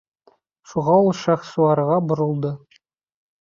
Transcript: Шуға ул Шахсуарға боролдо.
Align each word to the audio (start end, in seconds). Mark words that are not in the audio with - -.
Шуға 0.71 0.95
ул 1.01 1.13
Шахсуарға 1.19 1.99
боролдо. 2.13 2.55